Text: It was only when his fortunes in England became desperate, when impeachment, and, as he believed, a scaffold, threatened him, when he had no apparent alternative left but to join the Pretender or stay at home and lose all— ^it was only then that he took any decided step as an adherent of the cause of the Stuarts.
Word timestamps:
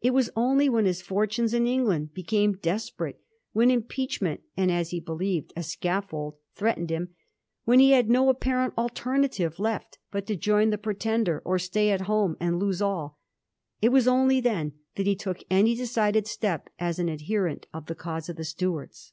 It 0.00 0.12
was 0.14 0.30
only 0.34 0.70
when 0.70 0.86
his 0.86 1.02
fortunes 1.02 1.52
in 1.52 1.66
England 1.66 2.14
became 2.14 2.54
desperate, 2.56 3.20
when 3.52 3.70
impeachment, 3.70 4.40
and, 4.56 4.72
as 4.72 4.92
he 4.92 4.98
believed, 4.98 5.52
a 5.54 5.62
scaffold, 5.62 6.36
threatened 6.54 6.88
him, 6.88 7.10
when 7.64 7.78
he 7.78 7.90
had 7.90 8.08
no 8.08 8.30
apparent 8.30 8.72
alternative 8.78 9.58
left 9.58 9.98
but 10.10 10.24
to 10.28 10.36
join 10.36 10.70
the 10.70 10.78
Pretender 10.78 11.42
or 11.44 11.58
stay 11.58 11.90
at 11.90 12.00
home 12.08 12.34
and 12.40 12.58
lose 12.58 12.80
all— 12.80 13.18
^it 13.82 13.90
was 13.92 14.08
only 14.08 14.40
then 14.40 14.72
that 14.96 15.06
he 15.06 15.14
took 15.14 15.40
any 15.50 15.74
decided 15.74 16.26
step 16.26 16.70
as 16.78 16.98
an 16.98 17.10
adherent 17.10 17.66
of 17.74 17.88
the 17.88 17.94
cause 17.94 18.30
of 18.30 18.36
the 18.36 18.44
Stuarts. 18.46 19.12